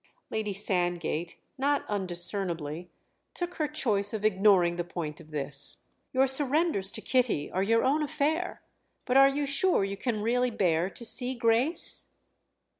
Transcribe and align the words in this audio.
Lady 0.31 0.51
Sandgate, 0.51 1.37
not 1.59 1.85
undiscernibly, 1.87 2.89
took 3.35 3.53
her 3.57 3.67
choice 3.67 4.13
of 4.13 4.25
ignoring 4.25 4.75
the 4.75 4.83
point 4.83 5.19
of 5.21 5.29
this. 5.29 5.83
"Your 6.11 6.25
surrenders 6.25 6.91
to 6.93 7.01
Kitty 7.01 7.51
are 7.51 7.61
your 7.61 7.83
own 7.83 8.01
affair—but 8.01 9.15
are 9.15 9.29
you 9.29 9.45
sure 9.45 9.83
you 9.83 9.97
can 9.97 10.23
really 10.23 10.49
bear 10.49 10.89
to 10.89 11.05
see 11.05 11.35
Grace?" 11.35 12.07